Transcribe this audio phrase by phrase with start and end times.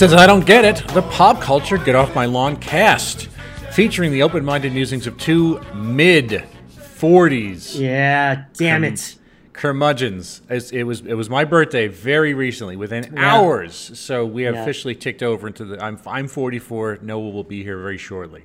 [0.00, 3.26] Is I Don't Get It, the pop culture Get Off My Lawn cast,
[3.72, 6.44] featuring the open minded musings of two mid
[6.76, 9.16] 40s Yeah, damn it.
[9.52, 10.42] curmudgeons.
[10.48, 13.34] It's- It was it was my birthday very recently, within Yeah.
[13.34, 13.74] hours.
[13.94, 14.62] So we have Yeah.
[14.62, 15.82] officially ticked over into the.
[15.82, 16.98] I'm I'm 44.
[17.02, 18.42] Noah will be here very shortly.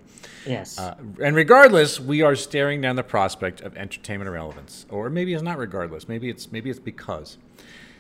[0.48, 0.80] Yes.
[0.80, 5.44] Uh, and regardless, we are staring down the prospect of entertainment irrelevance, or maybe it's
[5.44, 6.08] not regardless.
[6.10, 7.38] Maybe it's maybe it's because.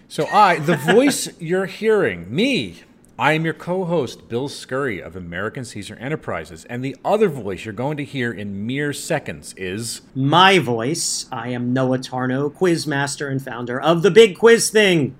[0.08, 2.81] So I, the voice you're hearing, me,
[3.17, 7.72] I am your co-host, Bill Scurry of American Caesar Enterprises, and the other voice you're
[7.72, 11.27] going to hear in mere seconds is My voice.
[11.31, 15.16] I am Noah Tarnow, quizmaster and founder of the Big Quiz Thing,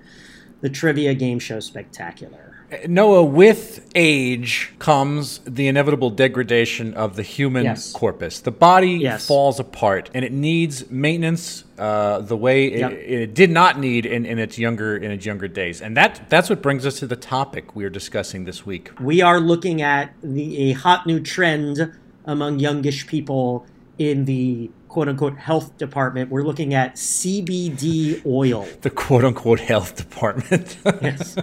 [0.60, 2.53] the trivia game show spectacular.
[2.88, 3.24] Noah.
[3.24, 7.92] With age comes the inevitable degradation of the human Yes.
[7.92, 8.40] corpus.
[8.40, 9.26] The body Yes.
[9.26, 12.92] falls apart, and it needs maintenance uh, the way it, Yep.
[12.92, 15.82] it did not need in, in its younger in its younger days.
[15.82, 18.90] And that that's what brings us to the topic we are discussing this week.
[19.00, 21.92] We are looking at the a hot new trend
[22.26, 23.66] among youngish people
[23.98, 26.30] in the quote unquote health department.
[26.30, 28.66] We're looking at CBD oil.
[28.82, 30.78] The quote unquote health department.
[30.84, 31.36] Yes.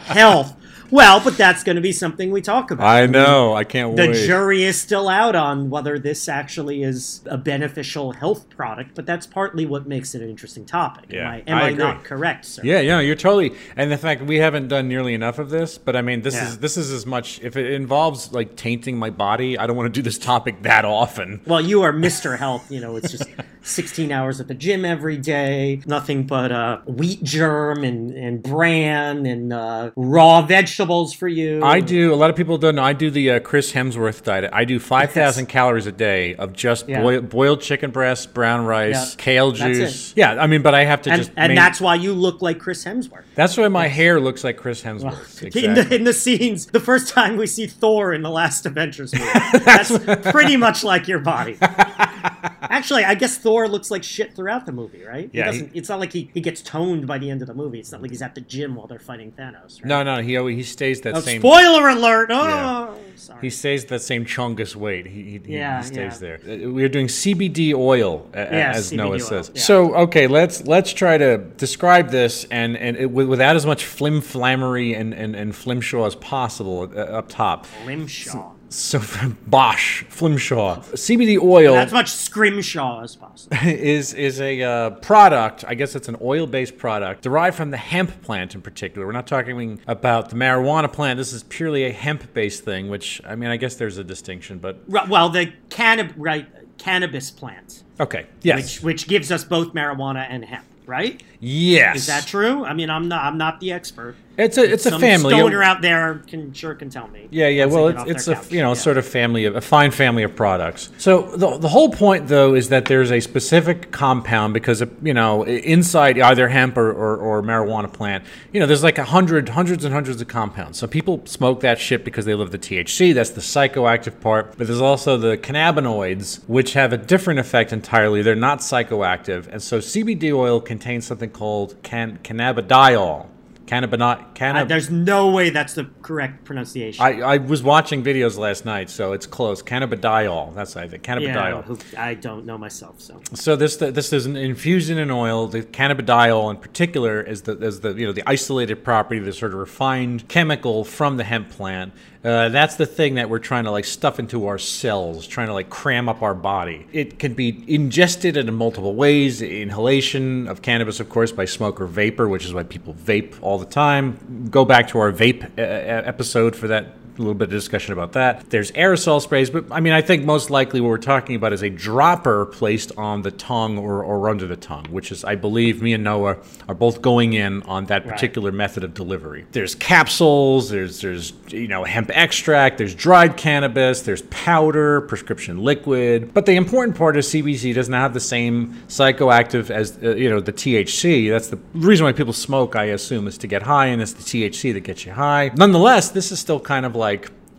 [0.00, 0.56] health.
[0.90, 2.86] Well, but that's going to be something we talk about.
[2.86, 3.54] I know.
[3.54, 4.12] I can't the wait.
[4.14, 9.06] The jury is still out on whether this actually is a beneficial health product, but
[9.06, 11.06] that's partly what makes it an interesting topic.
[11.08, 12.62] Yeah, am I, am I I, not correct, sir?
[12.64, 13.54] Yeah, yeah, you're totally.
[13.76, 16.48] And the fact we haven't done nearly enough of this, but I mean, this Yeah.
[16.48, 17.40] is this is as much.
[17.42, 20.84] If it involves like tainting my body, I don't want to do this topic that
[20.84, 21.40] often.
[21.46, 22.38] Well, you are Mr.
[22.38, 22.70] Health.
[22.70, 23.28] You know, it's just
[23.62, 29.24] 16 hours at the gym every day, nothing but uh, wheat germ and, and bran
[29.26, 31.62] and uh, raw vegetables for you.
[31.64, 32.12] I do.
[32.12, 32.82] A lot of people don't know.
[32.82, 34.50] I do the uh, Chris Hemsworth diet.
[34.52, 37.02] I do five thousand calories a day of just Yeah.
[37.02, 39.22] boil, boiled chicken breast, brown rice, Yeah.
[39.22, 39.74] kale That's it.
[39.74, 40.12] juice.
[40.16, 41.30] Yeah, I mean, but I have to And, just.
[41.36, 43.24] and main- that's why you look like Chris Hemsworth.
[43.34, 45.40] that's why my hair looks like Chris Hemsworth.
[45.42, 45.82] In, exactly.
[45.84, 49.26] the, in the scenes, the first time we see Thor in the last Avengers movie,
[49.64, 49.96] that's
[50.30, 51.56] pretty much like your body.
[52.84, 55.30] Actually, I guess Thor looks like shit throughout the movie, right?
[55.32, 57.54] He Yeah, doesn't, it's not like he, he gets toned by the end of the
[57.54, 57.78] movie.
[57.80, 59.80] It's not like he's at the gym while they're fighting Thanos.
[59.80, 59.86] Right?
[59.86, 61.40] no, no, he always, he stays that Oh, same.
[61.40, 62.28] spoiler alert!
[62.30, 62.94] Oh, Yeah.
[63.16, 63.38] sorry.
[63.40, 65.06] He stays that same chungus weight.
[65.06, 66.36] He, he, he- Yeah, he stays yeah.
[66.44, 66.66] there.
[66.66, 69.50] Uh, We're doing CBD oil, a- a- Yeah, as CBD Noah oil, says.
[69.54, 74.20] So, okay, let's let's try to describe this and and it, without as much flim
[74.20, 77.66] flammery and and, and flimshaw as possible uh, up top.
[77.86, 78.52] Grimshaw.
[78.74, 78.98] So
[79.46, 83.56] Bosch Flimshaw CBD oil That's much scrimshaw as possible.
[83.62, 85.64] is is a uh, product.
[85.66, 89.06] I guess it's an oil based product derived from the hemp plant in particular.
[89.06, 91.18] We're not talking about the marijuana plant.
[91.18, 92.88] This is purely a hemp based thing.
[92.88, 96.46] Which I mean, I guess there's a distinction, but Right, well, the cannab- right,
[96.76, 101.22] cannabis plant, okay, yes, which which gives us both marijuana and hemp, right?
[101.44, 101.96] Yes.
[101.96, 102.64] Is that true?
[102.64, 104.16] I mean, I'm not I'm not the expert.
[104.36, 105.32] It's a it's a Some family.
[105.32, 107.28] stoner out there can sure can tell me.
[107.30, 107.66] Yeah, yeah.
[107.66, 108.50] Well, it's, it's a couch.
[108.50, 108.74] you know Yeah.
[108.74, 110.90] sort of family of a fine family of products.
[110.98, 115.44] So the, the whole point though is that there's a specific compound because you know
[115.44, 119.84] inside either hemp or, or, or marijuana plant, you know, there's like a hundred hundreds
[119.84, 120.78] and hundreds of compounds.
[120.80, 123.14] So people smoke that shit because they love the THC.
[123.14, 124.58] That's the psychoactive part.
[124.58, 128.20] But there's also the cannabinoids, which have a different effect entirely.
[128.22, 133.26] They're not psychoactive, and so CBD oil contains something called can, cannabidiol.
[133.66, 134.20] Cannabinol.
[134.20, 137.04] Uh, Cannab- there's no way that's the correct pronunciation.
[137.04, 139.62] I, I was watching videos last night, so it's close.
[139.62, 140.54] Cannabidiol.
[140.54, 141.02] That's what I think.
[141.02, 141.64] Cannabidiol.
[141.64, 145.46] who, I don't know myself, so So this this is an infusion in oil.
[145.46, 149.52] The cannabidiol, in particular, is the is the you know the isolated property, the sort
[149.52, 151.92] of refined chemical from the hemp plant.
[152.24, 155.52] Uh, that's the thing that we're trying to like stuff into our cells, trying to
[155.52, 156.86] like cram up our body.
[156.90, 159.42] It can be ingested in multiple ways.
[159.42, 163.58] Inhalation of cannabis, of course, by smoke or vapor, which is why people vape all
[163.58, 164.48] the time.
[164.50, 168.12] Go back to our vape uh, episode for that a little bit of discussion about
[168.12, 168.50] that.
[168.50, 171.62] There's aerosol sprays, but I mean, I think most likely what we're talking about is
[171.62, 175.80] a dropper placed on the tongue or, or under the tongue, which is, I believe,
[175.80, 176.38] me and Noah
[176.68, 179.46] are both going in on that particular method of delivery.
[179.52, 186.34] There's capsules, there's there's you know hemp extract, there's dried cannabis, there's powder, prescription liquid.
[186.34, 190.28] But the important part is CBD does not have the same psychoactive as uh, you
[190.28, 191.30] know the THC.
[191.30, 192.74] That's the reason why people smoke.
[192.74, 195.52] I assume is to get high, and it's the THC that gets you high.
[195.54, 197.03] Nonetheless, this is still kind of like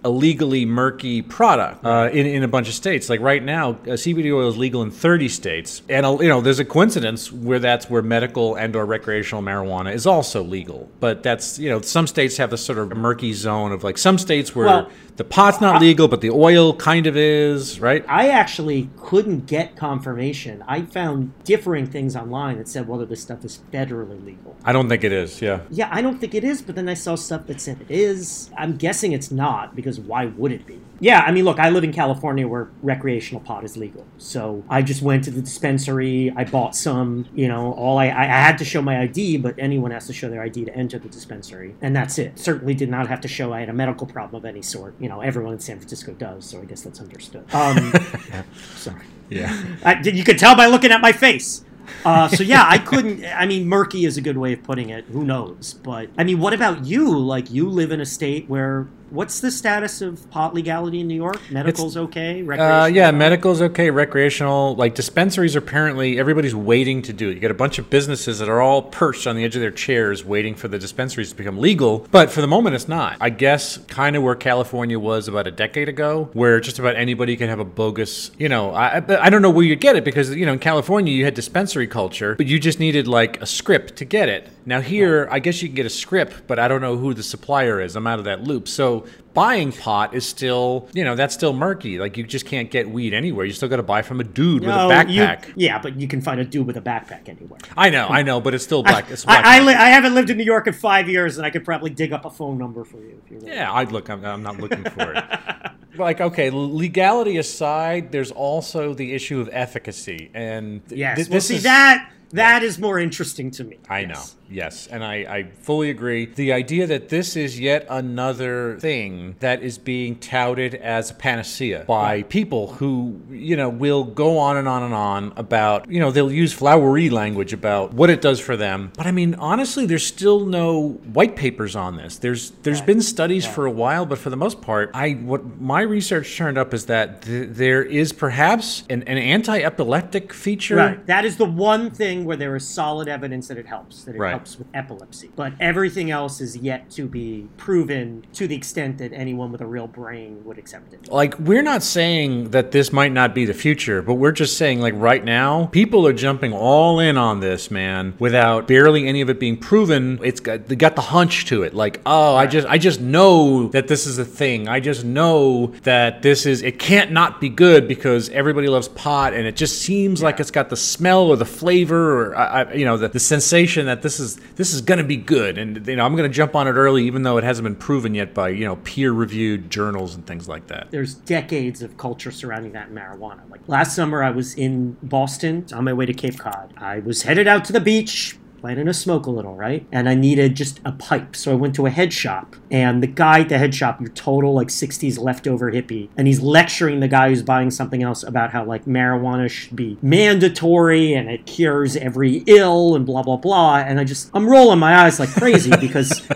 [0.06, 3.09] a legally murky product uh, in, in a bunch of states.
[3.09, 5.81] Like right now, uh, CBD oil is legal in 30 states.
[5.89, 9.92] And, uh, you know, there's a coincidence where that's where medical and or recreational marijuana
[9.92, 10.88] is also legal.
[11.00, 14.19] But that's, you know, some states have this sort of murky zone of like some
[14.19, 18.03] states where Well, the pot's not legal, but the oil kind of is, right?
[18.07, 20.63] I actually couldn't get confirmation.
[20.67, 24.56] I found differing things online that said whether this stuff is federally legal.
[24.65, 25.62] I don't think it is, yeah.
[25.69, 28.50] Yeah, I don't think it is, but then I saw stuff that said it is.
[28.57, 30.81] I'm guessing it's not because why would it be?
[31.00, 34.06] Yeah, I mean, look, I live in California where recreational pot is legal.
[34.17, 38.23] So I just went to the dispensary, I bought some, you know, all I, I
[38.25, 41.09] had to show my ID, but anyone has to show their ID to enter the
[41.09, 41.75] dispensary.
[41.81, 42.39] And that's it.
[42.39, 44.95] Certainly did not have to show I had a medical problem of any sort.
[45.05, 47.45] You know, everyone in San Francisco does, so I guess that's understood.
[47.53, 47.93] Um,
[48.75, 49.05] sorry.
[49.29, 49.63] Yeah.
[49.83, 51.63] I, you could tell by looking at my face.
[52.03, 53.23] Uh, so yeah, I couldn't.
[53.23, 55.05] I mean, murky is a good way of putting it.
[55.05, 55.75] Who knows?
[55.75, 57.15] But I mean, what about you?
[57.19, 61.15] Like, you live in a state where what's the status of pot legality in New
[61.15, 61.39] York?
[61.50, 62.45] Medical's okay.
[62.47, 63.89] Uh, yeah, medical's okay.
[63.89, 67.35] Recreational, like dispensaries, are apparently everybody's waiting to do it.
[67.35, 69.71] You get a bunch of businesses that are all perched on the edge of their
[69.71, 72.07] chairs, waiting for the dispensaries to become legal.
[72.12, 73.17] But for the moment, it's not.
[73.21, 77.35] I guess kind of where California was about a decade ago, where just about anybody
[77.38, 78.31] can have a bogus.
[78.38, 80.59] You know, I I I don't know where you get it because you know in
[80.59, 84.50] California you had dispensary culture, but you just needed like a script to get it.
[84.67, 87.21] Now here, I guess you can get a script, but I don't know who the
[87.23, 87.95] supplier is.
[87.95, 88.67] I'm out of that loop.
[88.67, 92.00] So buying pot is still, you know, that's still murky.
[92.00, 93.45] Like you just can't get weed anywhere.
[93.45, 95.53] You still got to buy from a dude with No, a you- backpack.
[95.56, 97.59] yeah, but you can find a dude with a backpack anywhere.
[97.77, 99.12] I know, I know, but it's still black.
[99.12, 99.45] It's black.
[99.45, 101.63] I, I, li- I haven't lived in New York in five years, and I could
[101.63, 104.09] probably dig up a phone number for you if you really yeah, I'd look.
[104.09, 105.23] I'm, I'm not looking for it.
[105.97, 111.15] Like, okay, legality aside, there's also the issue of efficacy, and th- Yes.
[111.15, 113.77] th- well, see is- that that is more interesting to me.
[113.89, 114.21] I know.
[114.50, 114.88] Yes.
[114.88, 116.25] And I, I fully agree.
[116.25, 121.86] The idea that this is yet another thing that is being touted as a panacea
[121.88, 126.12] by people who, you know, will go on and on and on about, you know,
[126.12, 128.92] they'll use flowery language about what it does for them.
[128.95, 132.18] But I mean, honestly, there's still no white papers on this.
[132.18, 135.81] There's there's been studies for a while, but for the most part, I what my
[135.81, 140.75] research turned up is that th- there is perhaps an, an anti-epileptic feature.
[140.75, 141.06] Right.
[141.07, 144.19] That is the one thing where there is solid evidence that it helps, that it
[144.19, 144.34] Right.
[144.35, 145.29] Helps with epilepsy.
[145.35, 149.65] But everything else is yet to be proven to the extent that anyone with a
[149.65, 151.09] real brain would accept it.
[151.11, 154.79] like we're not saying that this might not be the future but we're just saying
[154.81, 159.29] like right now people are jumping all in on this man without barely any of
[159.29, 160.19] it being proven.
[160.23, 161.73] It's got they got the hunch to it.
[161.73, 164.67] Like oh i just i just know that this is a thing.
[164.67, 169.33] I just know that this is it can't not be good because everybody loves pot
[169.33, 172.73] and it just seems like it's got the smell or the flavor or I, I,
[172.73, 174.25] you know the, the sensation that this is
[174.56, 176.72] this is going to be good and you know i'm going to jump on it
[176.72, 180.25] early even though it hasn't been proven yet by you know peer reviewed journals and
[180.27, 183.42] things like that There's decades of culture surrounding that marijuana.
[183.50, 186.74] Like last summer, I was in Boston on my way to Cape Cod.
[186.77, 189.85] I was headed out to the beach, planning to smoke a little, right?
[189.91, 191.35] And I needed just a pipe.
[191.35, 194.09] So I went to a head shop, and the guy at the head shop, your
[194.09, 198.50] total like 60s leftover hippie, and he's lecturing the guy who's buying something else about
[198.50, 203.77] how like marijuana should be mandatory and it cures every ill and blah, blah, blah.
[203.77, 206.27] And I just, I'm rolling my eyes like crazy because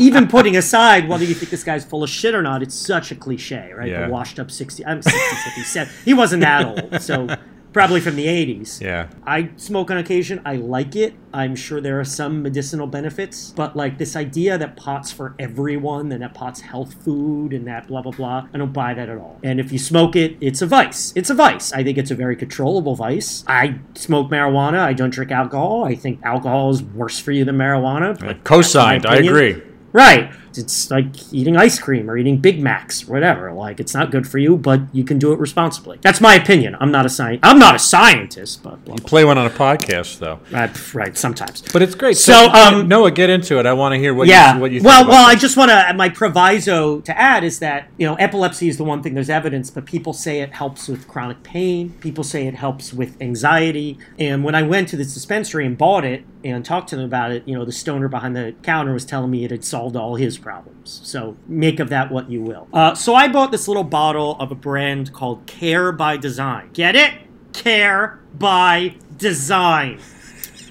[0.00, 3.12] even putting aside whether you think this guy's full of shit or not, it's such
[3.12, 3.88] a cliche, right?
[3.88, 4.08] Yeah.
[4.08, 5.94] The washed up 60, I'm 60, 57.
[6.04, 7.28] He wasn't that old, so
[7.76, 8.80] probably from the 80s.
[8.80, 10.40] yeah I smoke on occasion.
[10.44, 11.14] I like it.
[11.32, 16.10] I'm sure there are some medicinal benefits, but like this idea that pot's for everyone
[16.12, 19.18] and that pot's health food and that blah blah blah, I don't buy that at
[19.18, 19.38] all.
[19.42, 21.12] And if you smoke it, it's a vice.
[21.14, 21.72] It's a vice.
[21.72, 23.44] I think it's a very controllable vice.
[23.46, 24.78] I smoke marijuana.
[24.78, 25.84] I don't drink alcohol.
[25.84, 28.18] I think alcohol is worse for you than marijuana.
[28.18, 29.62] but co-signed i agree
[29.92, 30.30] Right.
[30.58, 33.52] It's like eating ice cream or eating Big Macs, or whatever.
[33.52, 35.98] Like it's not good for you, but you can do it responsibly.
[36.02, 36.76] That's my opinion.
[36.80, 39.50] I'm not a sci- I'm not a scientist, but blah, blah, play one on a
[39.50, 40.60] podcast though blah.
[40.60, 41.62] Uh, right, sometimes.
[41.72, 44.54] but it's great So, um, noah get into it i want to hear what yeah.
[44.54, 45.94] you, what you think well, about well, I just want to.
[45.94, 49.70] My proviso to add is that you know epilepsy is the one thing there's evidence,
[49.70, 51.90] but people say it helps with chronic pain.
[52.00, 53.98] People say it helps with anxiety.
[54.18, 57.32] And when I went to this dispensary and bought it and talked to them about
[57.32, 60.16] it, you know, the stoner behind the counter was telling me it had solved all
[60.16, 61.00] his problems.
[61.02, 62.68] So make of that what you will.
[62.72, 66.70] Uh, so I bought this little bottle of a brand called Care by Design.
[66.72, 67.14] Get it?
[67.52, 69.98] Care by Design.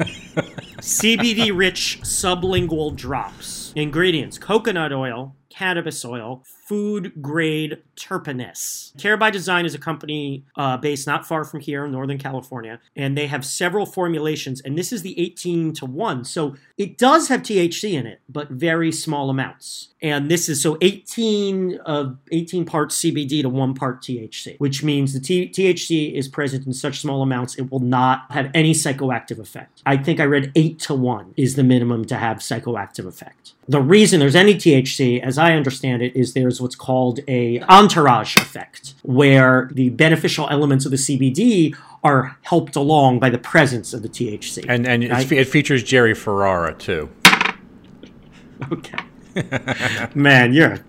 [0.79, 3.74] CBD rich sublingual drops.
[3.75, 8.98] Ingredients coconut oil, cannabis oil, food grade terpeness.
[9.00, 12.79] Care by Design is a company uh, based not far from here in Northern California,
[12.95, 14.62] and they have several formulations.
[14.62, 16.25] And this is the 18 to 1.
[16.25, 19.89] So it does have THC in it, but very small amounts.
[20.01, 25.13] And this is so 18 uh, 18 parts CBD to one part THC, which means
[25.13, 29.39] the T- THC is present in such small amounts it will not have any psychoactive
[29.39, 29.81] effect.
[29.86, 33.53] I think I read 8 to 1 is the minimum to have psychoactive effect.
[33.67, 38.35] The reason there's any THC, as I understand it, is there's what's called a entourage
[38.38, 44.03] effect, where the beneficial elements of the CBD are helped along by the presence of
[44.03, 44.65] the THC.
[44.67, 45.31] And and right?
[45.31, 47.09] it features Jerry Ferrara too.
[48.71, 48.97] Okay.
[50.15, 50.79] Man, you're.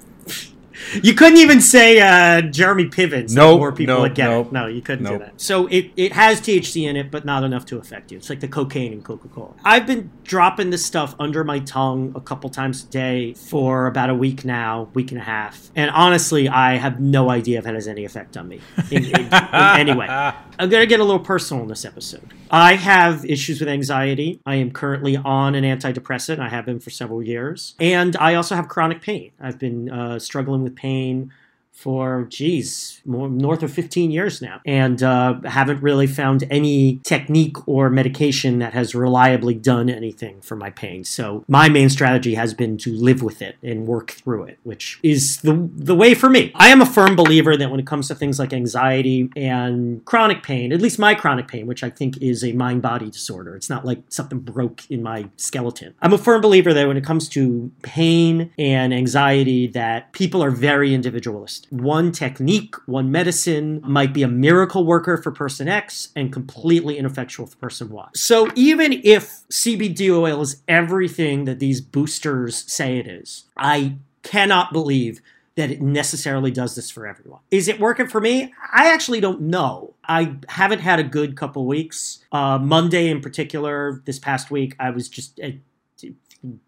[1.02, 3.28] You couldn't even say uh, Jeremy Pivens.
[3.28, 4.52] that Nope, more people nope, would get nope, it.
[4.52, 5.40] No, you couldn't do that.
[5.40, 8.18] So it, it has THC in it, but not enough to affect you.
[8.18, 9.54] It's like the cocaine in Coca Cola.
[9.64, 14.10] I've been dropping this stuff under my tongue a couple times a day for about
[14.10, 15.70] a week now, week and a half.
[15.74, 19.20] And honestly, I have no idea if it has any effect on me in, in,
[19.26, 20.06] in any way.
[20.08, 22.32] I'm going to get a little personal in this episode.
[22.50, 24.40] I have issues with anxiety.
[24.46, 26.38] I am currently on an antidepressant.
[26.38, 27.74] I have been for several years.
[27.80, 29.32] And I also have chronic pain.
[29.40, 31.32] I've been uh, struggling with pain
[31.76, 34.60] for geez more north of 15 years now.
[34.64, 40.56] And uh, haven't really found any technique or medication that has reliably done anything for
[40.56, 41.04] my pain.
[41.04, 44.98] So my main strategy has been to live with it and work through it which
[45.02, 46.50] is the the way for me.
[46.54, 50.42] I am a firm believer that when it comes to things like anxiety and chronic
[50.42, 53.70] pain at least my chronic pain which i think is a mind body disorder it's
[53.70, 55.94] not like something broke in my skeleton.
[56.00, 60.50] I'm a firm believer that when it comes to pain and anxiety that people are
[60.50, 66.32] very individualistic one technique, one medicine might be a miracle worker for person X and
[66.32, 68.08] completely ineffectual for person Y.
[68.14, 74.72] So even if CBD oil is everything that these boosters say it is, I cannot
[74.72, 75.20] believe
[75.56, 77.40] that it necessarily does this for everyone.
[77.50, 78.52] Is it working for me?
[78.72, 79.94] I actually don't know.
[80.04, 82.24] I haven't had a good couple weeks.
[82.30, 85.40] Uh, Monday, in particular, this past week, I was just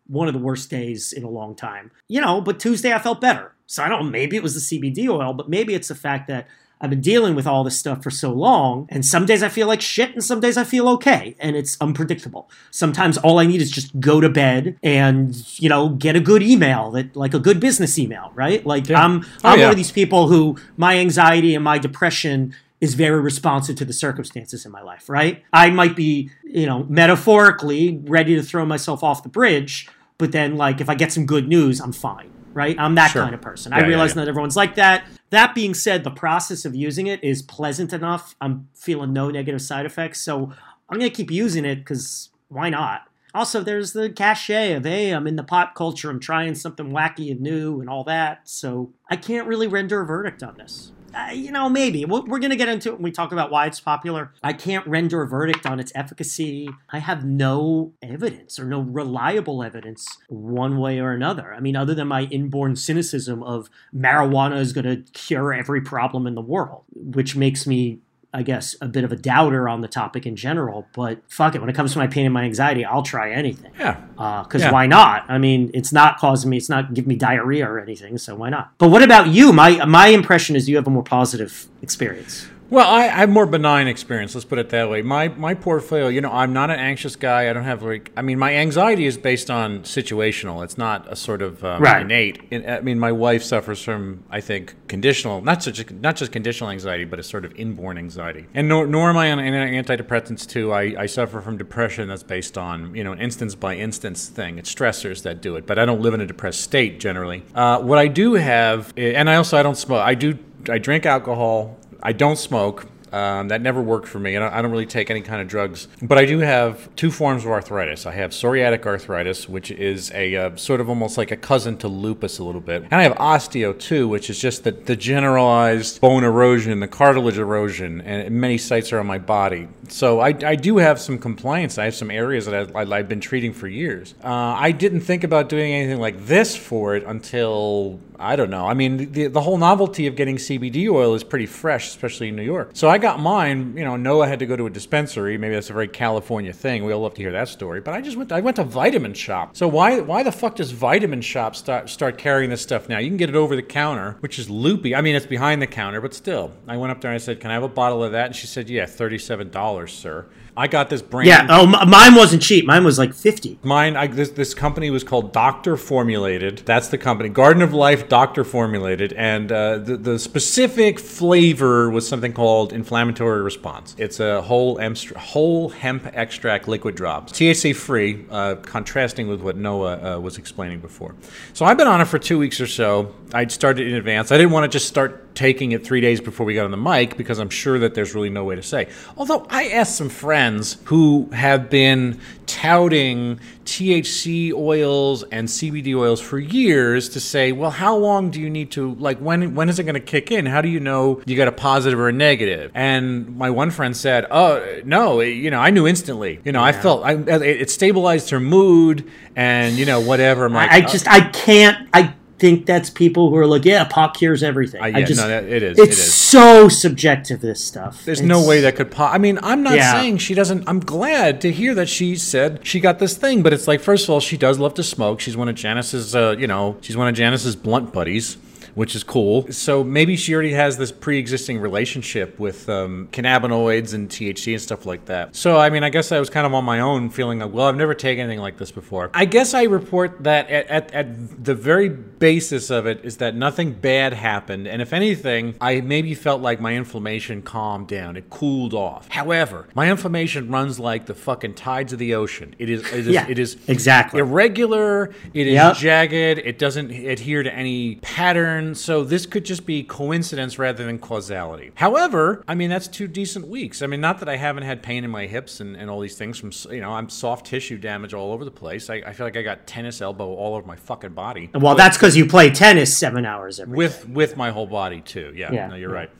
[0.06, 1.90] one of the worst days in a long time.
[2.08, 3.52] You know, but Tuesday I felt better.
[3.66, 6.26] So I don't know, maybe it was the CBD oil, but maybe it's the fact
[6.28, 6.46] that
[6.80, 9.66] I've been dealing with all this stuff for so long, and some days I feel
[9.66, 12.48] like shit, and some days I feel okay, and it's unpredictable.
[12.70, 16.40] Sometimes all I need is just go to bed and you know get a good
[16.40, 18.64] email that like a good business email, right?
[18.64, 19.04] Like Yeah.
[19.04, 19.64] I'm Oh, I'm yeah.
[19.66, 23.92] one of these people who my anxiety and my depression is very responsive to the
[23.92, 25.42] circumstances in my life, right?
[25.52, 30.56] I might be, you know, metaphorically ready to throw myself off the bridge, but then
[30.56, 32.76] like if I get some good news, I'm fine, right?
[32.78, 33.22] I'm that Sure.
[33.22, 33.72] kind of person.
[33.72, 34.22] Yeah, I yeah, realize yeah.
[34.22, 35.04] not everyone's like that.
[35.30, 38.34] That being said, the process of using it is pleasant enough.
[38.40, 40.52] I'm feeling no negative side effects, so
[40.88, 43.02] I'm gonna keep using it because why not?
[43.34, 47.30] Also, there's the cachet of hey, I'm in the pop culture, I'm trying something wacky
[47.30, 48.48] and new and all that.
[48.48, 50.92] So I can't really render a verdict on this.
[51.14, 53.50] Uh, you know, maybe we're, we're going to get into it when we talk about
[53.50, 54.32] why it's popular.
[54.42, 56.68] I can't render a verdict on its efficacy.
[56.90, 61.54] I have no evidence or no reliable evidence one way or another.
[61.54, 66.26] I mean, other than my inborn cynicism of marijuana is going to cure every problem
[66.26, 68.00] in the world, which makes me
[68.34, 71.60] I guess, a bit of a doubter on the topic in general, but fuck it.
[71.60, 73.72] When it comes to my pain and my anxiety, I'll try anything.
[73.78, 73.96] Yeah.
[74.18, 74.70] Uh, because Yeah.
[74.70, 75.24] why not?
[75.28, 78.50] I mean, it's not causing me, it's not giving me diarrhea or anything, so why
[78.50, 78.72] not?
[78.76, 79.52] But what about you?
[79.52, 82.46] My my impression is you have a more positive experience.
[82.70, 84.34] Well, I, I have more benign experience.
[84.34, 85.00] Let's put it that way.
[85.00, 87.48] My my portfolio, you know, I'm not an anxious guy.
[87.48, 88.12] I don't have like.
[88.14, 90.62] I mean, my anxiety is based on situational.
[90.62, 92.02] It's not a sort of um, Right.
[92.02, 92.66] innate.
[92.68, 97.06] I mean, my wife suffers from, I think, conditional, not such, not just conditional anxiety,
[97.06, 98.44] but a sort of inborn anxiety.
[98.52, 100.70] And nor, nor am I on antidepressants too.
[100.72, 104.58] I, I suffer from depression that's based on, you know, an instance by instance thing.
[104.58, 105.66] It's stressors that do it.
[105.66, 107.44] But I don't live in a depressed state generally.
[107.54, 110.02] Uh, what I do have, and I also I don't smoke.
[110.02, 110.38] I do.
[110.68, 111.78] I drink alcohol.
[112.02, 112.86] I don't smoke.
[113.12, 114.36] Um, that never worked for me.
[114.36, 115.88] I don't, I don't really take any kind of drugs.
[116.02, 118.06] But I do have two forms of arthritis.
[118.06, 121.88] I have psoriatic arthritis, which is a uh, sort of almost like a cousin to
[121.88, 122.82] lupus a little bit.
[122.84, 127.38] And I have osteo too, which is just the, the generalized bone erosion, the cartilage
[127.38, 129.68] erosion, and many sites are on my body.
[129.88, 131.78] So I, I do have some complaints.
[131.78, 134.14] I have some areas that I, I've been treating for years.
[134.22, 138.66] Uh, I didn't think about doing anything like this for it until I don't know.
[138.66, 142.36] I mean, the, the whole novelty of getting CBD oil is pretty fresh, especially in
[142.36, 142.70] New York.
[142.74, 143.74] So I got mine.
[143.76, 145.38] You know, Noah had to go to a dispensary.
[145.38, 146.84] Maybe that's a very California thing.
[146.84, 147.80] We all love to hear that story.
[147.80, 148.32] But I just went.
[148.32, 149.56] I went to Vitamin Shoppe.
[149.56, 152.98] So why why the fuck does Vitamin Shoppe start start carrying this stuff now?
[152.98, 154.94] You can get it over the counter, which is loopy.
[154.94, 156.52] I mean, it's behind the counter, but still.
[156.66, 158.36] I went up there and I said, "Can I have a bottle of that?" And
[158.36, 160.26] she said, "Yeah, thirty-seven dollars, sir."
[160.58, 161.28] I got this brand.
[161.28, 161.46] Yeah.
[161.48, 162.66] Oh, m- mine wasn't cheap.
[162.66, 163.60] Mine was like fifty.
[163.62, 166.58] Mine, I, this this company was called Doctor Formulated.
[166.66, 172.08] That's the company, Garden of Life Doctor Formulated, and uh, the the specific flavor was
[172.08, 173.94] something called inflammatory response.
[173.98, 179.56] It's a whole emst- whole hemp extract liquid drops, THC free, uh, contrasting with what
[179.56, 181.14] Noah uh, was explaining before.
[181.52, 183.14] So I've been on it for two weeks or so.
[183.32, 184.32] I'd started in advance.
[184.32, 186.76] I didn't want to just start taking it three days before we got on the
[186.76, 188.88] mic because I'm sure that there's really no way to say.
[189.16, 190.47] Although I asked some friends
[190.84, 197.94] who have been touting THC oils and CBD oils for years to say, well, how
[197.96, 200.46] long do you need to like when when is it going to kick in?
[200.46, 202.70] How do you know you got a positive or a negative?
[202.74, 206.40] And my one friend said, oh no, you know, I knew instantly.
[206.44, 210.48] You know, I felt I, it, it stabilized her mood and you know whatever.
[210.48, 214.16] Like, I, I just I can't I think that's people who are like, yeah, pop
[214.16, 214.80] cures everything.
[214.80, 216.14] Uh, I just no, that- it is, It's it is.
[216.14, 217.40] so subjective.
[217.40, 218.04] This stuff.
[218.04, 218.90] There's It's- no way that could.
[218.90, 219.12] pop.
[219.12, 219.92] I mean, I'm not Yeah.
[219.92, 220.64] saying she doesn't.
[220.66, 224.04] I'm glad to hear that she said she got this thing, but it's like, first
[224.04, 225.20] of all, she does love to smoke.
[225.20, 228.36] She's one of Janice's, uh, you know, she's one of Janice's blunt buddies.
[228.74, 229.50] Which is cool.
[229.52, 234.86] So maybe she already has this pre-existing relationship with um, cannabinoids and THC and stuff
[234.86, 235.34] like that.
[235.36, 237.66] So I mean, I guess I was kind of on my own, feeling like, well,
[237.66, 239.10] I've never taken anything like this before.
[239.14, 243.34] I guess I report that at, at, at the very basis of it is that
[243.34, 248.16] nothing bad happened, and if anything, I maybe felt like my inflammation calmed down.
[248.16, 249.08] It cooled off.
[249.10, 252.54] However, my inflammation runs like the fucking tides of the ocean.
[252.58, 252.80] It is.
[252.92, 253.08] It is.
[253.08, 254.20] Yeah, it is exactly.
[254.20, 255.10] irregular.
[255.34, 255.76] It is Yep.
[255.76, 256.38] jagged.
[256.38, 258.57] It doesn't adhere to any pattern.
[258.74, 261.72] So this could just be coincidence rather than causality.
[261.74, 263.82] However, I mean that's two decent weeks.
[263.82, 266.16] I mean, not that I haven't had pain in my hips and, and all these
[266.16, 268.90] things from you know I'm soft tissue damage all over the place.
[268.90, 271.50] I, I feel like I got tennis elbow all over my fucking body.
[271.54, 273.76] Well, that's because you play tennis seven hours every.
[273.76, 275.32] with with my whole body too.
[275.34, 275.96] Yeah, Yeah, no, you're yeah.
[275.96, 276.10] right.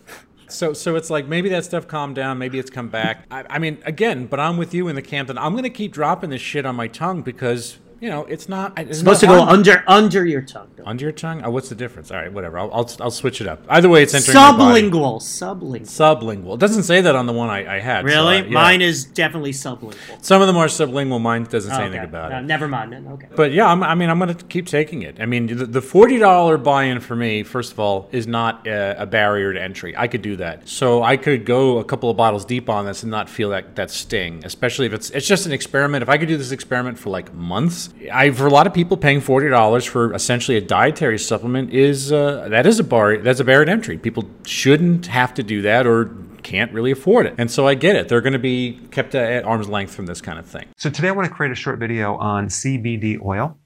[0.50, 3.26] So, so it's like maybe that stuff calmed down, maybe it's come back.
[3.30, 5.71] I, I mean, again, but I'm with you in the camp that I'm going to
[5.71, 9.26] keep dropping this shit on my tongue because you know it's not it's supposed to
[9.26, 10.69] not go harm- under under your tongue.
[10.76, 10.85] though.
[10.87, 11.43] under your tongue.
[11.45, 12.11] Oh, what's the difference?
[12.11, 12.59] All right, whatever.
[12.59, 13.62] I'll, I'll I'll switch it up.
[13.69, 14.37] Either way, it's entering.
[14.37, 15.83] Sublingual, sublingual.
[15.83, 16.55] Sublingual.
[16.55, 18.02] It doesn't say that on the one I, I had.
[18.02, 18.38] so Really?
[18.38, 18.50] Yeah.
[18.50, 20.25] Mine is definitely sublingual.
[20.25, 21.21] Some of them are sublingual.
[21.21, 22.09] Mine doesn't say oh, anything Okay.
[22.09, 22.43] about No, it.
[22.43, 22.95] Never mind.
[22.95, 23.28] Okay.
[23.35, 25.21] But yeah, I'm, I mean, I'm going to keep taking it.
[25.21, 29.02] I mean, the, the forty dollar buy-in for me, first of all, is not a,
[29.02, 29.95] a barrier to entry.
[29.97, 33.02] I could do that, so I could go a couple of bottles deep on this
[33.02, 34.45] and not feel that that sting.
[34.45, 36.02] Especially if it's it's just an experiment.
[36.02, 38.97] If I could do this experiment for like months, I for a lot of people
[38.97, 43.41] paying forty dollars for essentially a dietary supplement is uh, that is a bar that's
[43.41, 43.99] a barrier entry.
[43.99, 46.10] People shouldn't have to do that or
[46.43, 47.34] can't really afford it.
[47.36, 48.08] And so I get it.
[48.08, 50.67] They're going to be kept at arm's length from this kind of thing.
[50.76, 53.58] So today I want to create a short video on CBD oil.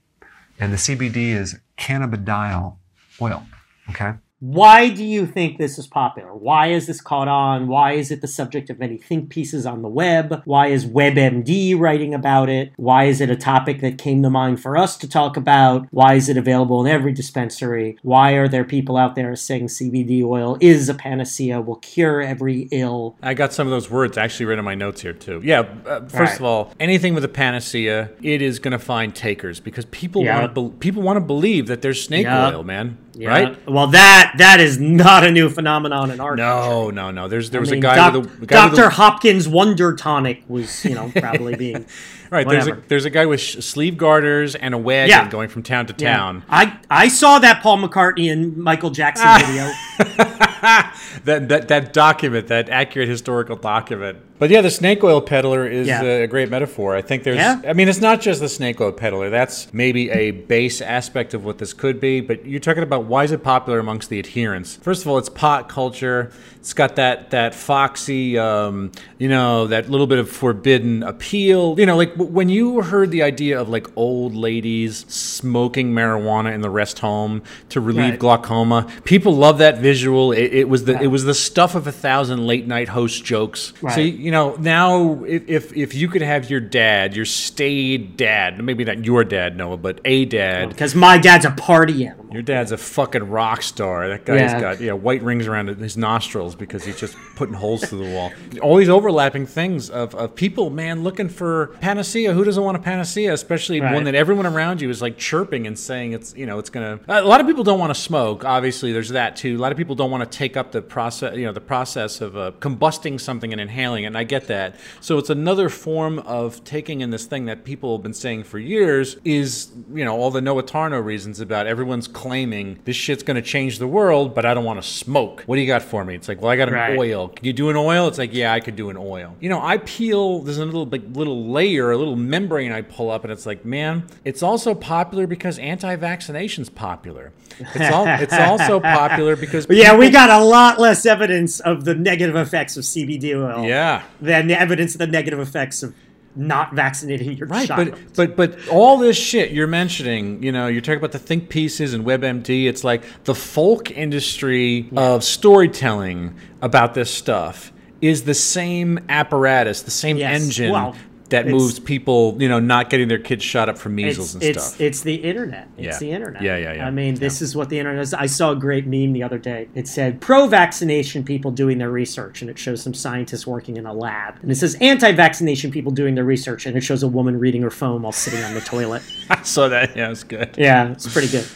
[0.59, 2.77] And the CBD is cannabidiol
[3.21, 3.47] oil.
[3.91, 4.13] Okay.
[4.47, 6.35] Why do you think this is popular?
[6.35, 7.69] Why is this caught on?
[7.69, 10.43] Why is it the subject of many think pieces on the web?
[10.47, 12.73] Why is WebMD writing about it?
[12.75, 15.87] Why is it a topic that came to mind for us to talk about?
[15.93, 17.97] Why is it available in every dispensary?
[18.03, 22.63] Why are there people out there saying CBD oil is a panacea, will cure every
[22.73, 23.17] ill?
[23.23, 25.41] I got some of those words actually written in my notes here too.
[25.45, 26.41] Yeah, uh, first Right.
[26.41, 30.41] of all, anything with a panacea, it is going to find takers because people Yeah.
[30.41, 32.49] want to be- people want to believe that there's snake Yeah.
[32.53, 32.99] oil, man.
[33.15, 33.29] Yeah.
[33.29, 33.69] Right?
[33.69, 37.29] Well, that that is not a new phenomenon in our No, no, no.
[37.29, 38.87] There's there was I mean, a guy Doc- with a, guy with Dr.
[38.89, 41.87] a, Hopkins Wonder Tonic was, you know, probably being
[42.31, 42.47] right.
[42.49, 45.29] There's a there's a guy with sh- sleeve garters and a wagon Yeah.
[45.29, 46.17] going from town to Yeah.
[46.17, 46.45] town.
[46.49, 49.39] I I saw that Paul McCartney and Michael Jackson ah.
[49.45, 50.12] video.
[51.25, 54.19] that, that that document, that accurate historical document.
[54.39, 56.03] But yeah, the snake oil peddler is Yeah.
[56.03, 56.97] a great metaphor.
[56.97, 57.37] I think there's.
[57.37, 57.61] Yeah.
[57.67, 59.31] I mean, it's not just the snake oil peddler.
[59.31, 62.21] That's maybe a base aspect of what this could be.
[62.21, 64.77] But you're talking about why is it popular amongst the adherents?
[64.77, 66.33] First of all, it's pot culture.
[66.63, 71.75] It's got that that foxy, um, you know, that little bit of forbidden appeal.
[71.77, 76.61] You know, like when you heard the idea of like old ladies smoking marijuana in
[76.61, 78.19] the rest home to relieve Right.
[78.21, 80.31] glaucoma, people love that visual.
[80.31, 83.73] It, it was the it was the stuff of a thousand late night host jokes.
[83.93, 88.63] So you know now if, if if you could have your dad, your staid dad,
[88.63, 90.69] maybe not your dad, Noah, but a dad.
[90.69, 92.22] Because my dad's a party animal.
[92.33, 94.09] Your dad's a fucking rock star.
[94.09, 94.61] That guy's Yeah.
[94.61, 98.33] got yeah white rings around his nostrils because he's just putting holes through the wall.
[98.61, 102.33] All these overlapping things of, of people, man, looking for panacea.
[102.33, 103.33] Who doesn't want a panacea?
[103.33, 106.71] Especially one that everyone around you is like chirping and saying it's you know it's
[106.71, 107.01] gonna.
[107.09, 108.45] A lot of people don't want to smoke.
[108.45, 109.57] Obviously, there's that too.
[109.57, 112.21] A lot of people don't want to take up the process you know the process
[112.21, 114.09] of uh, combusting something and inhaling it.
[114.09, 114.77] And I get that.
[115.01, 118.59] So it's another form of taking in this thing that people have been saying for
[118.59, 123.35] years is you know all the Noah Tarnow reasons about everyone's claiming this shit's going
[123.35, 125.43] to change the world, but I don't want to smoke.
[125.47, 126.15] What do you got for me?
[126.15, 126.97] It's like, well, I got an Right.
[126.97, 127.29] oil.
[127.29, 128.07] Can you do an oil?
[128.07, 129.35] It's like, yeah, I could do an oil.
[129.41, 130.39] You know, I peel.
[130.41, 133.65] There's a little like little layer, a little membrane I pull up, and it's like,
[133.65, 137.33] man, it's also popular because anti-vaccination's popular.
[137.59, 138.07] It's all.
[138.25, 142.77] it's also popular because Yeah, we got a lot less evidence of the negative effects
[142.77, 144.03] of CBD oil Yeah.
[144.21, 145.95] than the evidence of the negative effects of
[146.35, 147.91] not vaccinating your Right, child.
[148.17, 151.49] but but but all this shit you're mentioning, you know, you're talking about the think
[151.49, 152.67] pieces and WebMD.
[152.67, 159.91] It's like the folk industry of storytelling about this stuff is the same apparatus, the
[159.91, 160.97] same Yes, engine well,
[161.33, 164.43] that it's- moves people, you know, not getting their kids shot up for measles and
[164.43, 164.81] it's, stuff.
[164.81, 165.69] it's the internet.
[165.77, 165.99] It's Yeah.
[165.99, 166.43] the internet.
[166.43, 166.87] Yeah, yeah, yeah.
[166.87, 168.15] I mean, this is what the internet is.
[168.15, 169.69] I saw a great meme the other day.
[169.75, 173.85] It said pro vaccination people doing their research, and it shows some scientists working in
[173.87, 174.35] a lab.
[174.43, 177.63] And it says anti vaccination people doing their research, and it shows a woman reading
[177.63, 179.03] her phone while sitting on the toilet.
[179.31, 179.97] I saw that.
[179.97, 180.55] Yeah, it's good.
[180.57, 181.47] Yeah, it's pretty good.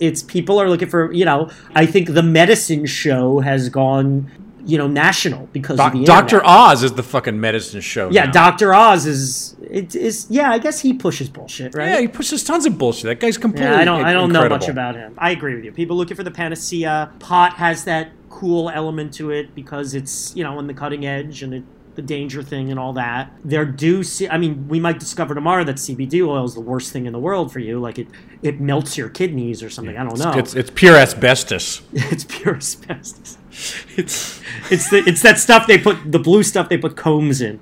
[0.00, 4.30] It's people are looking for, you know, I think the medicine show has gone,
[4.66, 6.44] you know, national because of the Doctor.
[6.44, 8.10] Oz is the fucking medicine show.
[8.10, 8.30] Yeah.
[8.30, 8.74] Dr.
[8.74, 11.88] Oz is it is yeah, I guess he pushes bullshit, right?
[11.88, 13.04] Yeah, he pushes tons of bullshit.
[13.04, 13.70] That guy's completely.
[13.70, 15.14] Yeah, I don't I don't know much about him.
[15.18, 15.72] I agree with you.
[15.72, 17.12] People looking for the panacea.
[17.20, 21.42] Pot has that cool element to it because it's, you know, on the cutting edge
[21.42, 21.64] and it
[21.96, 23.32] the danger thing and all that.
[23.44, 26.92] There do see I mean, we might discover tomorrow that CBD oil is the worst
[26.92, 27.80] thing in the world for you.
[27.80, 28.08] Like it
[28.42, 29.96] it melts your kidneys or something.
[29.96, 30.32] I don't know.
[30.32, 31.82] It's it's pure asbestos.
[31.92, 33.38] It's pure asbestos.
[33.96, 34.40] It's
[34.70, 37.58] it's the it's that stuff they put the blue stuff they put combs in.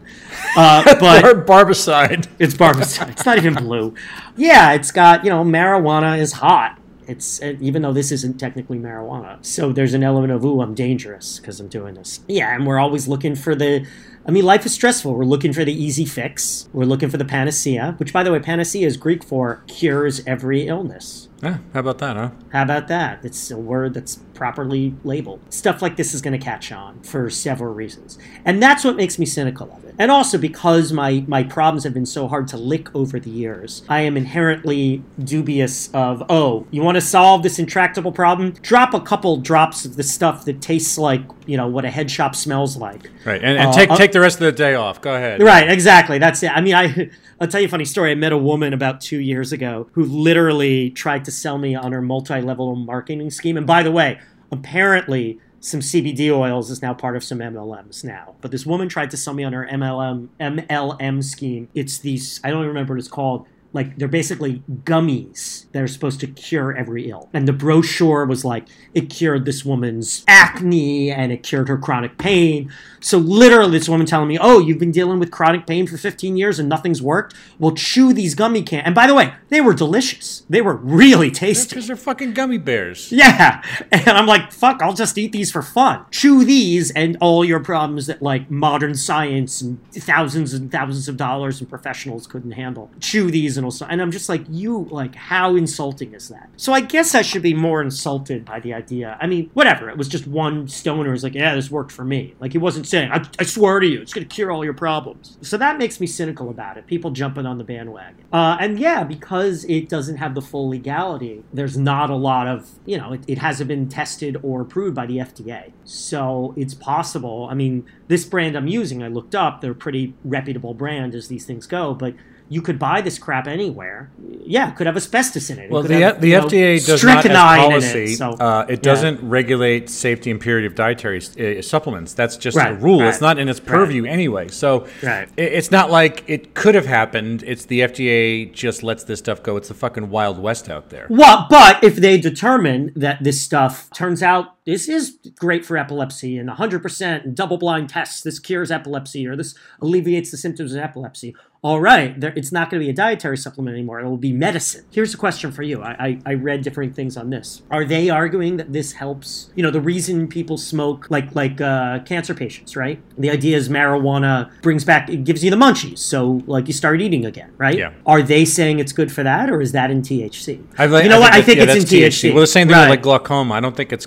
[0.57, 2.29] Uh, but Bar- barbicide.
[2.39, 3.11] it's barbicide.
[3.11, 3.95] It's not even blue.
[4.37, 6.79] Yeah, it's got you know marijuana is hot.
[7.07, 11.39] It's even though this isn't technically marijuana, so there's an element of ooh I'm dangerous
[11.39, 12.21] because I'm doing this.
[12.27, 13.87] Yeah, and we're always looking for the.
[14.27, 15.15] I mean, life is stressful.
[15.15, 16.69] We're looking for the easy fix.
[16.73, 20.67] We're looking for the panacea, which, by the way, panacea is Greek for cures every
[20.67, 21.29] illness.
[21.43, 22.31] Yeah, how about that, huh?
[22.53, 23.23] How about that?
[23.23, 25.41] It's a word that's properly labeled.
[25.53, 28.19] Stuff like this is going to catch on for several reasons.
[28.47, 29.95] And that's what makes me cynical of it.
[29.99, 33.83] And also because my, my problems have been so hard to lick over the years,
[33.91, 38.53] I am inherently dubious of, oh, you want to solve this intractable problem?
[38.63, 42.11] Drop a couple drops of the stuff that tastes like, you know, what a head
[42.11, 43.11] shop smells like.
[43.27, 45.03] Right, and, and Uh, take take the rest of the day off.
[45.03, 45.43] Go ahead.
[45.43, 46.19] Right, exactly.
[46.19, 46.51] That's it.
[46.51, 48.13] I mean, I I'll tell you a funny story.
[48.13, 51.93] I met a woman about two years ago who literally tried to sell me on
[51.93, 53.59] her multi-level marketing scheme.
[53.59, 54.19] And by the way,
[54.51, 58.35] apparently some CBD oils is now part of some MLMs now.
[58.41, 61.69] But this woman tried to sell me on her MLM MLM scheme.
[61.75, 63.47] It's these I don't even remember what it's called.
[63.75, 67.29] Like they're basically gummies that are supposed to cure every ill.
[67.35, 72.17] And the brochure was like it cured this woman's acne and it cured her chronic
[72.17, 72.73] pain.
[73.01, 76.37] So literally this woman telling me, "Oh, you've been dealing with chronic pain for 15
[76.39, 77.35] years and nothing's worked?
[77.59, 80.45] Well, chew these gummy can." And by the way, they were delicious.
[80.49, 81.75] They were really tasty.
[81.75, 83.13] Because they're fucking gummy bears.
[83.13, 83.63] Yeah.
[83.91, 86.05] And I'm like, fuck, I'll just eat these for fun.
[86.11, 91.17] Chew these and all your problems that like modern science and thousands and thousands of
[91.17, 92.91] dollars and professionals couldn't handle.
[93.01, 96.49] Chew these and also and I'm just like, you like how insulting is that?
[96.57, 99.17] So I guess I should be more insulted by the idea.
[99.21, 99.89] I mean, whatever.
[99.89, 102.35] It was just one stoner who's like, yeah, this worked for me.
[102.41, 105.39] Like he wasn't saying, I, I swear to you, it's gonna cure all your problems.
[105.43, 106.87] So that makes me cynical about it.
[106.87, 108.25] People jumping on the bandwagon.
[108.33, 112.71] Uh, and yeah, because it doesn't have the full legality, there's not a lot of,
[112.85, 115.73] you know, it, it hasn't been tested or approved by the FDA.
[115.85, 117.49] So it's possible.
[117.51, 121.29] I mean, this brand I'm using, I looked up, they're a pretty reputable brand as
[121.29, 122.15] these things go, but
[122.49, 124.11] you could buy this crap anywhere.
[124.47, 125.65] Yeah, could have asbestos in it.
[125.65, 128.05] It Well, could the, have, the know, FDA does not have policy.
[128.13, 132.13] It, so, uh, it doesn't regulate safety and purity of dietary uh, supplements.
[132.13, 133.01] That's just a rule.
[133.01, 134.49] right, It's not in its purview anyway.
[134.49, 135.29] So Right.
[135.39, 137.43] it- it's not like it could have happened.
[137.47, 139.57] It's the FDA just lets this stuff go.
[139.57, 141.07] It's the fucking wild west out there.
[141.09, 146.39] Well, but if they determine that this stuff turns out this is great for epilepsy
[146.39, 150.81] and 100% and double blind tests, this cures epilepsy or this alleviates the symptoms of
[150.81, 153.99] epilepsy, all right, there, it's not going to be a dietary supplement anymore.
[153.99, 154.85] It will be medicine.
[154.91, 155.81] Here's a question for you.
[155.83, 157.63] I, I, I read different things on this.
[157.71, 159.51] Are they arguing that this helps?
[159.55, 163.01] You know, the reason people smoke, like like uh, cancer patients, right?
[163.17, 167.01] The idea is marijuana brings back, it gives you the munchies, so like you start
[167.01, 167.79] eating again, right?
[167.79, 167.95] Yeah.
[168.05, 170.63] Are they saying it's good for that, or is that in THC?
[170.77, 171.33] I li- you know what?
[171.33, 172.31] I think, yeah, it's in THC.
[172.35, 172.83] Well, the same thing Right.
[172.83, 173.55] with like glaucoma.
[173.55, 174.05] I don't think it's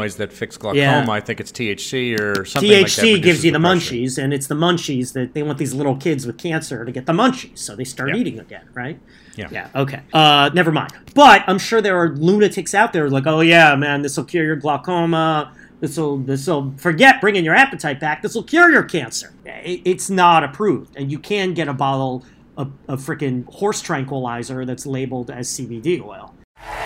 [0.00, 0.80] cannabinoids that fix glaucoma.
[0.80, 1.10] Yeah.
[1.10, 3.04] I think it's THC or something like that.
[3.04, 3.94] THC gives you the pressure.
[3.94, 7.06] munchies, and it's the munchies that they want these little kids with cancer to get
[7.06, 8.16] the munchies, so they start Yeah.
[8.16, 8.98] eating again, right?
[9.36, 9.48] Yeah.
[9.50, 9.68] Yeah.
[9.74, 10.00] Okay.
[10.12, 10.92] Uh, never mind.
[11.14, 14.44] But I'm sure there are lunatics out there like, oh yeah, man, this will cure
[14.44, 15.52] your glaucoma.
[15.80, 18.20] This will this will forget bringing your appetite back.
[18.22, 19.32] This will cure your cancer.
[19.46, 22.24] It, it's not approved, and you can get a bottle
[22.58, 26.34] of a freaking horse tranquilizer that's labeled as CBD oil.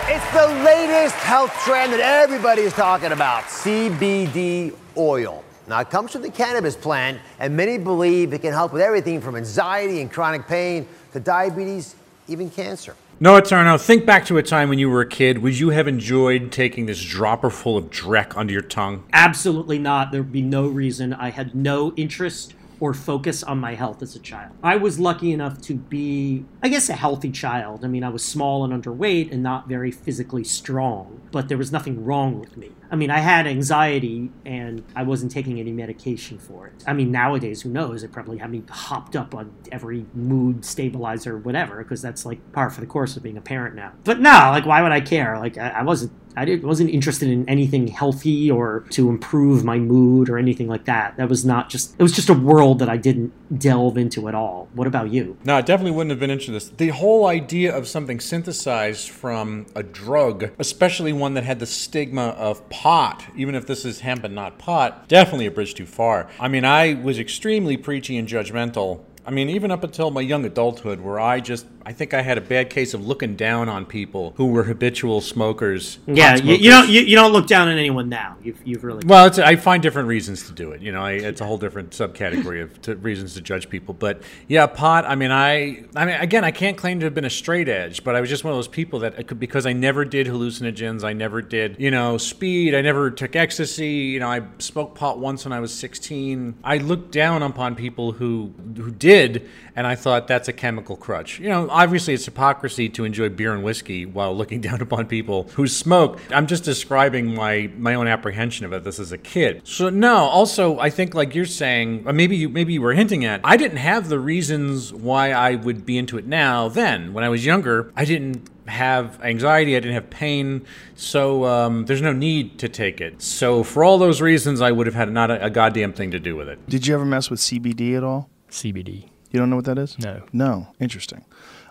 [0.07, 5.43] It's the latest health trend that everybody is talking about CBD oil.
[5.67, 9.19] Now, it comes from the cannabis plant, and many believe it can help with everything
[9.19, 11.95] from anxiety and chronic pain to diabetes,
[12.27, 12.95] even cancer.
[13.19, 15.39] Noah Tarnow, think back to a time when you were a kid.
[15.39, 19.05] Would you have enjoyed taking this dropper full of dreck under your tongue?
[19.11, 20.11] Absolutely not.
[20.11, 21.13] There would be no reason.
[21.13, 24.53] I had no interest or focus on my health as a child.
[24.63, 27.85] I was lucky enough to be, I guess, a healthy child.
[27.85, 31.69] I mean, I was small and underweight and not very physically strong, but there was
[31.69, 32.71] nothing wrong with me.
[32.89, 36.81] I mean, I had anxiety and I wasn't taking any medication for it.
[36.87, 38.03] I mean, nowadays, who knows?
[38.03, 42.69] It probably had me hopped up on every mood stabilizer, whatever, because that's like par
[42.69, 43.91] for the course of being a parent now.
[44.05, 45.37] But no, like, why would I care?
[45.37, 49.79] Like, I, I wasn't I didn't, wasn't interested in anything healthy or to improve my
[49.79, 51.17] mood or anything like that.
[51.17, 54.35] That was not just, it was just a world that I didn't delve into at
[54.35, 54.67] all.
[54.73, 55.37] What about you?
[55.43, 56.69] No, I definitely wouldn't have been into this.
[56.69, 62.29] The whole idea of something synthesized from a drug, especially one that had the stigma
[62.29, 66.29] of pot, even if this is hemp and not pot, definitely a bridge too far.
[66.39, 70.45] I mean, I was extremely preachy and judgmental I mean, even up until my young
[70.45, 73.85] adulthood, where I just, I think I had a bad case of looking down on
[73.85, 75.99] people who were habitual smokers.
[76.05, 78.37] Yeah, you, you, don't you, you, don't look down on anyone now.
[78.43, 79.31] You've, you've really well.
[79.43, 80.81] I find different reasons to do it.
[80.81, 83.93] You know, I, it's a whole different subcategory of to, reasons to judge people.
[83.93, 85.05] But yeah, pot.
[85.05, 88.03] I mean, I, I mean, again, I can't claim to have been a straight edge,
[88.03, 91.03] but I was just one of those people that could because I never did hallucinogens.
[91.03, 92.75] I never did, you know, speed.
[92.75, 93.87] I never took ecstasy.
[93.87, 96.55] You know, I smoked pot once when I was 16.
[96.63, 100.95] I looked down upon people who who did did, and I thought that's a chemical
[100.95, 101.39] crutch.
[101.39, 105.43] You know, obviously it's hypocrisy to enjoy beer and whiskey while looking down upon people
[105.55, 106.19] who smoke.
[106.31, 108.83] I'm just describing my my own apprehension of it.
[108.83, 109.61] This as a kid.
[109.65, 110.15] So no.
[110.15, 113.41] Also, I think like you're saying, maybe you maybe you were hinting at.
[113.43, 116.69] I didn't have the reasons why I would be into it now.
[116.69, 121.85] Then, when I was younger, I didn't have anxiety, I didn't have pain, so um,
[121.85, 123.21] there's no need to take it.
[123.21, 126.19] So for all those reasons, I would have had not a, a goddamn thing to
[126.19, 126.67] do with it.
[126.67, 128.27] Did you ever mess with CBD at all?
[128.49, 129.09] CBD.
[129.35, 129.99] You don't know what that is?
[129.99, 130.23] No.
[130.31, 130.67] No.
[130.79, 131.25] Interesting.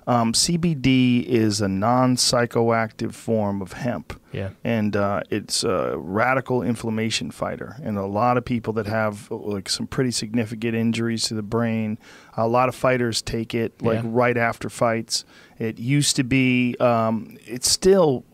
[0.06, 4.20] Um, CBD is a non psychoactive form of hemp.
[4.32, 4.50] Yeah.
[4.62, 7.76] And uh, it's a radical inflammation fighter.
[7.82, 11.98] And a lot of people that have like some pretty significant injuries to the brain,
[12.36, 14.10] a lot of fighters take it like yeah.
[14.12, 15.24] right after fights.
[15.58, 18.24] It used to be, um, it's still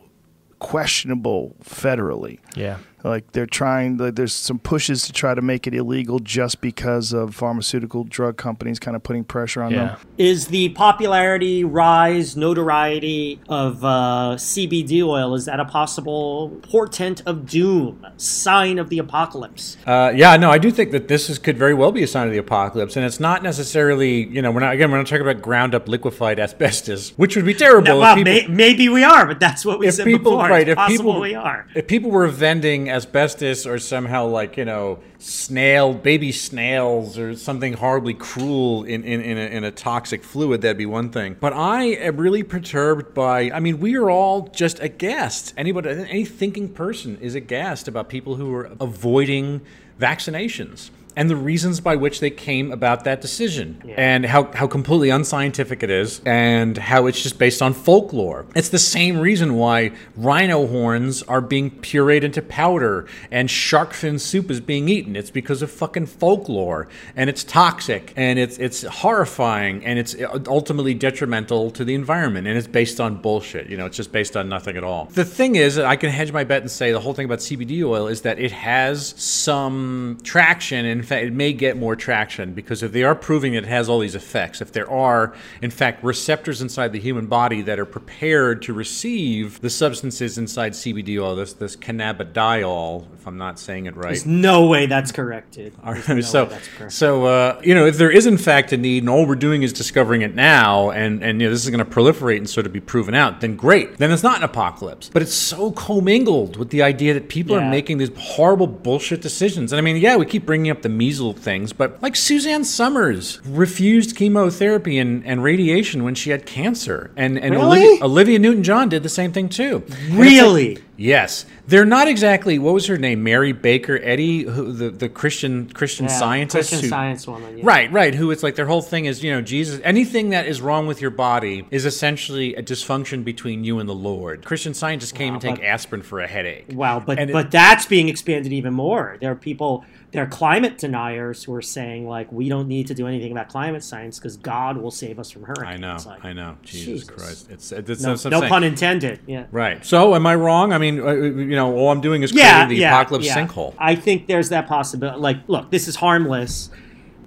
[0.58, 2.38] questionable federally.
[2.54, 2.78] Yeah.
[3.04, 7.12] Like they're trying, like there's some pushes to try to make it illegal just because
[7.12, 9.78] of pharmaceutical drug companies kind of putting pressure on yeah.
[9.78, 9.98] them.
[10.18, 17.46] Is the popularity, rise, notoriety of uh, CBD oil is that a possible portent of
[17.46, 19.76] doom, sign of the apocalypse?
[19.86, 22.26] Uh, yeah, no, I do think that this is, could very well be a sign
[22.26, 25.26] of the apocalypse, and it's not necessarily, you know, we're not again, we're not talking
[25.26, 27.86] about ground up liquefied asbestos, which would be terrible.
[27.86, 30.48] No, well, people, may, maybe we are, but that's what we said people, before.
[30.48, 31.66] Right, it's if people, we are.
[31.74, 37.74] If people were vending asbestos or somehow like you know snail baby snails or something
[37.74, 41.36] horribly cruel in in, in, a, in a toxic fluid that'd be one thing.
[41.38, 45.54] But i am really perturbed by i mean we are all just aghast.
[45.56, 49.60] Anybody any thinking person is aghast about people who are avoiding
[49.98, 53.94] vaccinations and the reasons by which they came about that decision yeah.
[53.96, 58.46] and how, how completely unscientific it is and how it's just based on folklore.
[58.54, 64.18] It's the same reason why rhino horns are being pureed into powder and shark fin
[64.18, 65.16] soup is being eaten.
[65.16, 70.14] It's because of fucking folklore and it's toxic and it's it's horrifying and it's
[70.46, 73.68] ultimately detrimental to the environment and it's based on bullshit.
[73.68, 75.06] You know, it's just based on nothing at all.
[75.06, 77.84] The thing is, I can hedge my bet and say the whole thing about CBD
[77.84, 82.52] oil is that it has some traction and in fact, it may get more traction
[82.52, 86.04] because if they are proving it has all these effects, if there are, in fact,
[86.04, 91.36] receptors inside the human body that are prepared to receive the substances inside CBD oil,
[91.36, 94.08] this this cannabidiol, if I'm not saying it right.
[94.08, 95.72] There's no way that's corrected.
[95.82, 96.92] No so, correct.
[96.92, 99.62] so uh, you know, if there is in fact a need, and all we're doing
[99.62, 102.66] is discovering it now, and and you know, this is going to proliferate and sort
[102.66, 103.96] of be proven out, then great.
[103.96, 105.08] Then it's not an apocalypse.
[105.10, 107.66] But it's so commingled with the idea that people yeah.
[107.66, 109.72] are making these horrible bullshit decisions.
[109.72, 113.40] And I mean, yeah, we keep bringing up the measles things, but like Suzanne Somers
[113.46, 117.10] refused chemotherapy and, and radiation when she had cancer.
[117.16, 117.64] And, and really?
[117.84, 119.84] Olivia, Olivia Newton John did the same thing too.
[120.10, 120.78] Really?
[120.96, 122.58] Yes, they're not exactly.
[122.58, 123.22] What was her name?
[123.22, 126.68] Mary Baker Eddy, who, the the Christian Christian Yeah, scientist.
[126.68, 127.56] Christian who- Science woman.
[127.56, 127.64] Yeah.
[127.66, 128.14] Right, right.
[128.14, 129.80] Who it's like their whole thing is, you know, Jesus.
[129.82, 133.94] Anything that is wrong with your body is essentially a dysfunction between you and the
[133.94, 134.44] Lord.
[134.44, 136.66] Christian scientists can't even take but- aspirin for a headache.
[136.74, 139.16] Wow, but And it- but that's being expanded even more.
[139.22, 142.94] There are people, there are climate deniers who are saying like we don't need to
[142.94, 145.74] do anything about climate science because God will save us from hurricanes.
[145.74, 146.56] I know, Like, I know.
[146.62, 147.10] Jesus, Jesus.
[147.10, 149.20] Christ, it's it's, No, no pun intended.
[149.26, 149.46] Yeah.
[149.52, 149.84] Right.
[149.84, 150.72] So, am I wrong?
[150.72, 153.46] I mean, uh, you know, all I'm doing is Yeah, creating the yeah, apocalypse yeah.
[153.46, 153.74] sinkhole.
[153.78, 155.20] I think there's that possibility.
[155.20, 156.70] Like, look, this is harmless.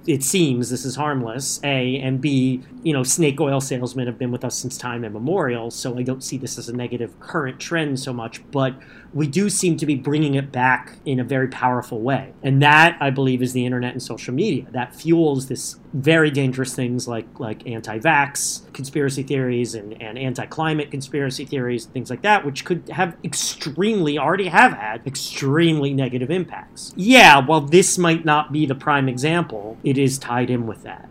[0.05, 1.61] It seems this is harmless.
[1.63, 5.71] A and B, you know, snake oil salesmen have been with us since time immemorial,
[5.71, 8.41] so I don't see this as a negative current trend so much.
[8.51, 8.75] But
[9.13, 12.97] we do seem to be bringing it back in a very powerful way, and that
[12.99, 17.39] I believe is the internet and social media that fuels this very dangerous things like
[17.39, 23.15] like anti-vax conspiracy theories and, and anti-climate conspiracy theories, things like that, which could have
[23.23, 26.93] extremely already have had extremely negative impacts.
[26.95, 31.07] Yeah, while this might not be the prime example, it is tied in with that.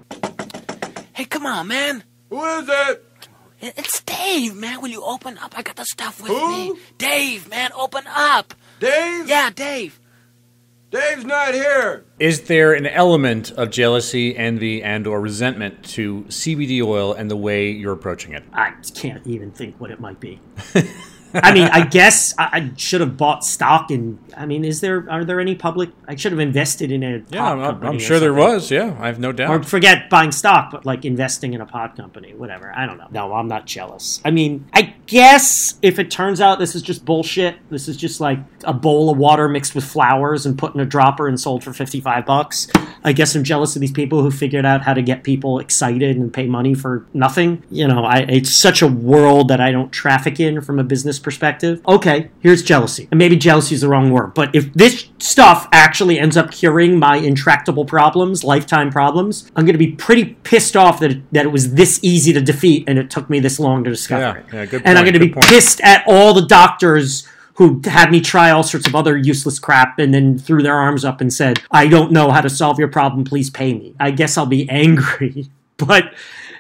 [1.15, 2.03] Hey, come on, man.
[2.31, 3.05] Who is it?
[3.63, 4.81] It- It's Dave, man.
[4.83, 5.55] Will you open up?
[5.57, 6.75] I got the stuff with Who?
[6.75, 6.81] me.
[6.99, 8.55] Dave, man, open up.
[8.81, 9.29] Dave?
[9.29, 9.99] Yeah, Dave.
[10.91, 12.05] Dave's not here.
[12.19, 17.71] Is there an element of jealousy, envy, and/or resentment to CBD oil and the way
[17.71, 18.43] you're approaching it?
[18.53, 20.39] I can't even think what it might be.
[21.35, 24.19] I mean, I guess I, I should have bought stock in.
[24.37, 25.91] I mean, is there are there any public?
[26.09, 27.23] I should have invested in a.
[27.31, 28.71] Yeah, pot I'm, I'm- company I'm sure there was.
[28.71, 29.51] Yeah, I have no doubt.
[29.51, 32.73] Or forget buying stock, but like investing in a pod company, whatever.
[32.75, 33.09] I don't know.
[33.11, 34.21] No, I'm not jealous.
[34.25, 38.21] I mean, I guess if it turns out this is just bullshit, this is just
[38.21, 41.65] like a bowl of water mixed with flowers and put in a dropper and sold
[41.65, 42.69] for 55 bucks.
[43.05, 46.17] I guess I'm jealous of these people who figured out how to get people excited
[46.17, 47.63] and pay money for nothing.
[47.71, 51.19] You know, I, it's such a world that I don't traffic in from a business
[51.19, 51.81] perspective.
[51.87, 53.09] Okay, here's jealousy.
[53.11, 56.99] And maybe jealousy is the wrong word, but if this stuff actually ends up curing
[56.99, 61.45] my intractable problems, lifetime problems, I'm going to be pretty pissed off that it, that
[61.45, 64.37] it was this easy to defeat and it took me this long to discover Yeah,
[64.37, 64.45] it.
[64.53, 65.47] yeah, good and I'm going to be point.
[65.47, 69.99] pissed at all the doctors who had me try all sorts of other useless crap
[69.99, 72.89] and then threw their arms up and said, I don't know how to solve your
[72.89, 73.95] problem, please pay me.
[74.01, 76.15] I guess I'll be angry, but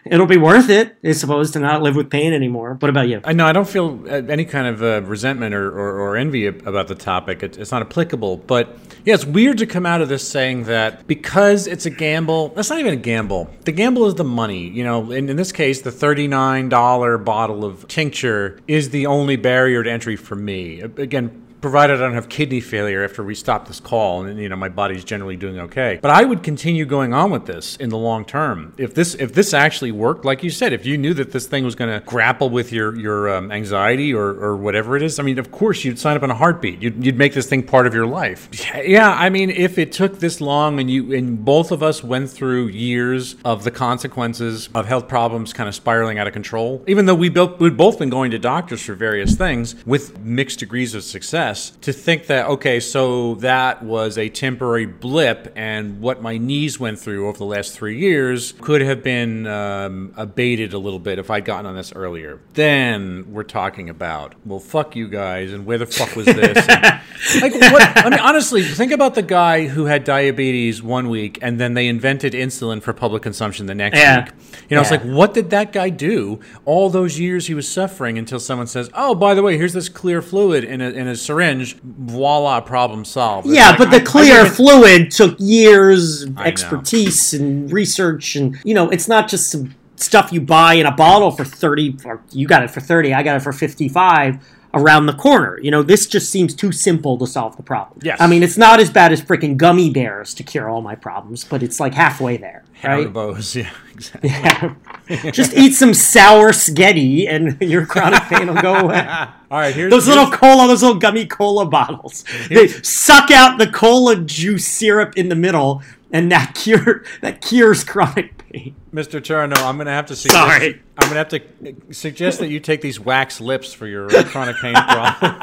[0.05, 2.77] it'll be worth it, I suppose, to not live with pain anymore.
[2.81, 3.21] What about you?
[3.25, 6.47] I know I don't feel uh, any kind of uh, resentment or, or, or envy
[6.47, 7.43] about the topic.
[7.43, 8.39] It, it's not applicable.
[8.39, 12.49] But yeah, it's weird to come out of this saying that because it's a gamble,
[12.51, 13.51] that's not even a gamble.
[13.65, 14.69] The gamble is the money.
[14.69, 19.83] You know, in, in this case, the $39 bottle of tincture is the only barrier
[19.83, 20.81] to entry for me.
[20.81, 24.57] Again, provided I don't have kidney failure after we stop this call and you know
[24.57, 25.99] my body's generally doing okay.
[26.03, 28.75] But I would continue going on with this in the long term.
[28.77, 31.65] If this if this actually worked, like you said, if you knew that this thing
[31.65, 35.23] was going to grapple with your your um, anxiety or, or whatever it is, I
[35.23, 36.83] mean, of course you'd sign up in a heartbeat.
[36.83, 38.49] You'd, you'd make this thing part of your life.
[38.85, 42.29] Yeah, I mean, if it took this long and you and both of us went
[42.29, 47.07] through years of the consequences of health problems kind of spiraling out of control, even
[47.07, 50.95] though we built we'd both been going to doctors for various things with mixed degrees
[50.95, 51.52] of success
[51.83, 56.99] to think that okay so that was a temporary blip and what my knees went
[56.99, 61.31] through over the last three years could have been um, abated a little bit if
[61.31, 62.41] i'd gotten on this earlier.
[62.55, 66.67] Then we're talking about well fuck you guys and where the fuck was this?
[66.69, 67.01] And,
[67.43, 71.59] like what i mean honestly think about the guy who had diabetes one week and
[71.61, 74.25] then they invented insulin for public consumption the next Yeah.
[74.25, 74.33] week.
[74.69, 78.19] You know it's like what did that guy do all those years he was suffering
[78.19, 81.17] until someone says oh by the way here's this clear fluid in a, in a
[81.17, 81.42] syringe
[81.83, 86.43] voila problem solved It's Yeah, like, but the I- clear fluid took years, know.
[86.43, 90.93] expertise, and research, and you know, it's not just some stuff you buy in a
[90.93, 91.97] bottle for thirty.
[92.05, 94.39] Or you got it for thirty, I got it for fifty-five.
[94.75, 98.01] Around the corner, you know, this just seems too simple to solve the problem.
[98.03, 98.19] Yes.
[98.21, 101.45] I mean, it's not as bad as freaking gummy bears to cure all my problems,
[101.45, 103.07] but it's like halfway there, right?
[103.07, 105.31] Haribo's, yeah exactly Yeah.
[105.31, 109.07] just eat some sour spaghetti, and your chronic pain will go away.
[109.51, 112.25] all right here's Those here's- little cola, those little gummy cola bottles.
[112.49, 117.85] They suck out the cola juice syrup in the middle, and that cure that cures
[117.85, 118.75] chronic pain.
[118.95, 119.21] Mr.
[119.21, 120.29] Tarnow, I'm going to have to see.
[120.31, 120.83] Sorry.
[121.03, 124.25] I'm going to have to suggest that you take these wax lips for your uh,
[124.25, 125.43] chronic pain problem.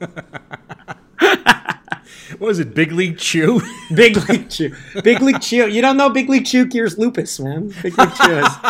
[2.38, 3.60] what is it, Big League Chew?
[3.94, 5.68] Big League Chew, Big League Chew.
[5.68, 7.68] You don't know Big League Chew cures lupus, man.
[7.82, 8.54] Big League Chew is.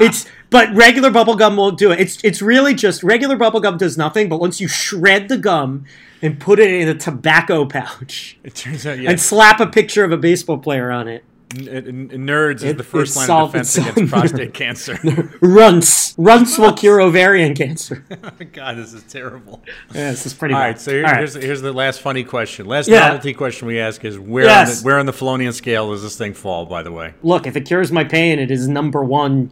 [0.00, 2.00] It's but regular bubble gum won't do it.
[2.00, 4.28] It's it's really just regular bubble gum does nothing.
[4.28, 5.84] But once you shred the gum
[6.22, 10.10] and put it in a tobacco pouch it turns out, and slap a picture of
[10.10, 11.22] a baseball player on it,
[11.56, 14.98] N- nerds is the first line of defense against prostate cancer.
[15.40, 16.14] Runts.
[16.18, 18.04] Runts will cure ovarian cancer.
[18.52, 19.62] God, this is terrible.
[19.94, 20.66] Yeah, this is pretty All bad.
[20.66, 21.18] right, so here, All right.
[21.18, 22.66] here's here's the last funny question.
[22.66, 23.00] Last Yeah.
[23.08, 24.68] novelty question we ask is where Yes.
[24.78, 26.66] on the, where on the Felonian scale does this thing fall?
[26.66, 29.50] By the way, Look, if it cures my pain, it is number one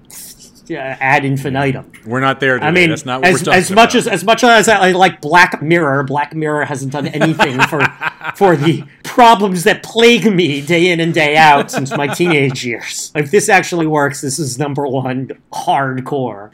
[0.71, 1.91] Uh, ad infinitum.
[2.07, 2.55] we're not there.
[2.55, 2.67] Today.
[2.67, 4.07] I mean, that's not what as, we're as much about.
[4.07, 7.81] as as much as I like Black Mirror, Black Mirror hasn't done anything for
[8.37, 13.13] for the problems that plague me day in and day out since my teenage years.
[13.15, 16.51] If this actually works, this is number one hardcore.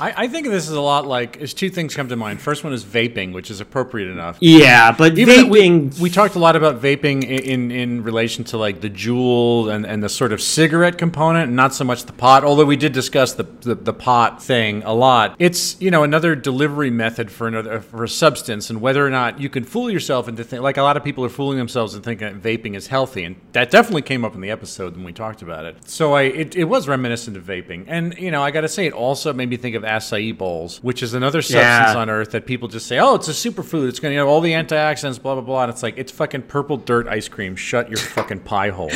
[0.00, 1.38] I, I think this is a lot like.
[1.38, 2.40] There's two things come to mind.
[2.40, 4.38] First one is vaping, which is appropriate enough.
[4.40, 5.98] Yeah, but Even vaping.
[5.98, 9.72] we, we talked a lot about vaping in, in, in relation to like the Juul
[9.72, 12.44] and, and the sort of cigarette component, and not so much the pot.
[12.44, 15.36] Although we did discuss the, the, the pot thing a lot.
[15.38, 19.40] It's you know another delivery method for another for a substance, and whether or not
[19.40, 22.02] you can fool yourself into think like a lot of people are fooling themselves and
[22.02, 25.12] thinking that vaping is healthy, and that definitely came up in the episode when we
[25.12, 25.76] talked about it.
[25.88, 28.86] So I it, it was reminiscent of vaping, and you know I got to say
[28.86, 31.96] it also made me think of acai bowls, which is another substance Yeah.
[31.96, 33.88] on earth that people just say, oh, it's a superfood.
[33.88, 35.62] It's going to have all the antioxidants, blah, blah, blah.
[35.64, 37.56] And it's like, it's fucking purple dirt ice cream.
[37.56, 38.90] Shut your fucking pie hole.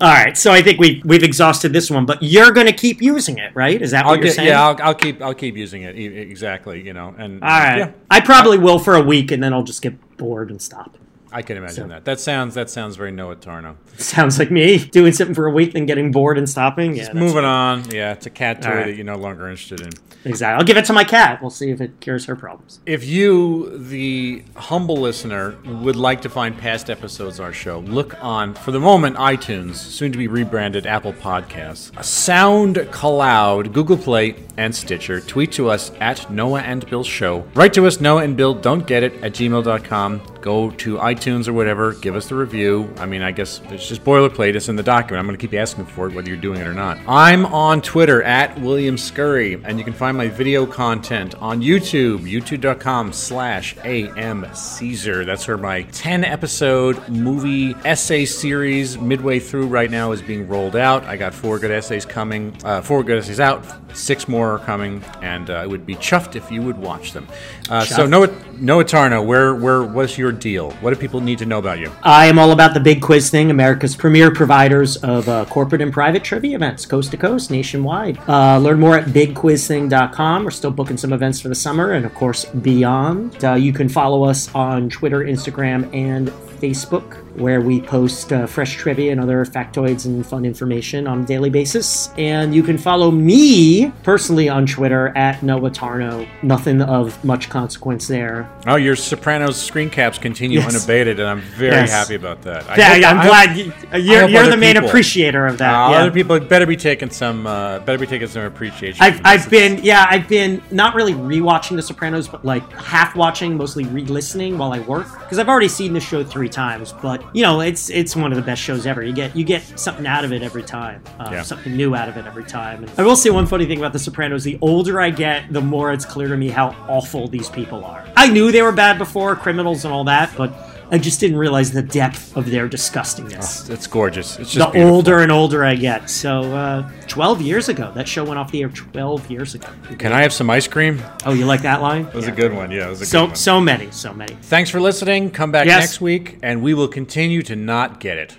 [0.00, 3.00] All right, so I think we we've exhausted this one, but you're going to keep
[3.00, 3.80] using it, right?
[3.80, 4.48] Is that what I'll you're get, saying?
[4.48, 5.96] yeah, I'll, I'll keep, I'll keep using it.
[5.96, 6.82] E- Exactly.
[6.84, 7.78] You know, and All right.
[7.78, 10.98] yeah, I probably will for a week, and then I'll just get bored and stop.
[11.34, 12.04] I can imagine So- that.
[12.04, 13.74] That sounds, that sounds very Noah Tarnow.
[13.96, 16.96] Sounds like me doing something for a week, then getting bored and stopping.
[16.96, 17.88] Yeah, Moving on.
[17.90, 18.86] Yeah, it's a cat toy right.
[18.86, 19.90] that you're no longer interested in.
[20.24, 20.58] Exactly.
[20.58, 21.40] I'll give it to my cat.
[21.40, 22.80] We'll see if it cures her problems.
[22.86, 28.16] If you, the humble listener, would like to find past episodes of our show, look
[28.24, 34.74] on, for the moment, iTunes, soon to be rebranded Apple Podcasts, SoundCloud, Google Play, and
[34.74, 35.20] Stitcher.
[35.20, 37.44] Tweet to us at Noah and Bill Show.
[37.54, 40.20] Write to us, Noah and Bill, don't get it, at gmail.com.
[40.44, 42.92] Go to iTunes or whatever, give us the review.
[42.98, 45.20] I mean, I guess it's just boilerplate, it's in the document.
[45.20, 46.98] I'm going to keep asking for it whether you're doing it or not.
[47.08, 52.30] I'm on Twitter at William Scurry, and you can find my video content on YouTube,
[52.30, 55.24] youtube.com slash am Caesar.
[55.24, 60.76] That's where my 10 episode movie essay series midway through right now is being rolled
[60.76, 61.04] out.
[61.04, 63.64] I got four good essays coming, uh, four good essays out,
[63.96, 67.26] six more are coming, and uh, I would be chuffed if you would watch them.
[67.70, 68.28] Uh, so, Noah,
[68.58, 70.70] Noah Tarnow, where, where, what's your deal?
[70.80, 71.90] What do people need to know about you?
[72.02, 75.92] I am all about the big quiz thing, America's premier providers of uh, corporate and
[75.92, 78.18] private trivia events, coast to coast, nationwide.
[78.28, 80.44] Uh, learn more at bigquizthing.com.
[80.44, 83.44] We're still booking some events for the summer and, of course, beyond.
[83.44, 86.32] Uh, you can follow us on Twitter, Instagram, and
[86.68, 91.26] Facebook, where we post uh, fresh trivia and other factoids and fun information on a
[91.26, 92.08] daily basis.
[92.16, 96.26] And you can follow me personally on Twitter at Noah Tarnow.
[96.42, 98.48] Nothing of much consequence there.
[98.66, 100.74] Oh, your Sopranos screen caps continue Yes.
[100.74, 101.90] unabated, and I'm very Yes.
[101.90, 102.64] happy about that.
[102.70, 105.74] I Yeah, yeah, I'm I glad you, you're, you're the main people- appreciator of that.
[105.74, 105.96] Uh, yeah.
[105.98, 109.02] Other people better be taking some, uh, better be taking some appreciation.
[109.04, 109.20] I've.
[109.24, 113.84] I've been yeah I've been not really rewatching The Sopranos but like half watching mostly
[113.84, 117.60] re-listening while I work because I've already seen the show three times but you know
[117.60, 119.02] it's it's one of the best shows ever.
[119.02, 121.42] You get you get something out of it every time uh, Yeah.
[121.42, 122.84] something new out of it every time.
[122.84, 125.60] And I will say one funny thing about The Sopranos the older I get the
[125.60, 128.04] more it's clear to me how awful these people are.
[128.16, 130.52] I knew they were bad before criminals and all that but
[130.90, 134.38] I just didn't realize the depth of their disgustingness It's gorgeous.
[134.38, 134.94] It's the beautiful.
[134.94, 136.10] older and older I get.
[136.10, 137.92] So, uh, 12 years ago.
[137.94, 139.68] That show went off the air 12 years ago.
[139.98, 141.02] Can I have some ice cream?
[141.24, 142.04] Oh, you like that line?
[142.04, 142.70] That was a good one.
[142.70, 143.36] Yeah, it was a So, good one.
[143.36, 144.34] so many, so many.
[144.42, 145.30] Thanks for listening.
[145.30, 145.80] Come back Yes.
[145.82, 148.36] next week, and we will continue to not get it.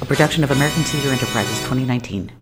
[0.00, 2.32] A production of American Caesar Enterprises 2019.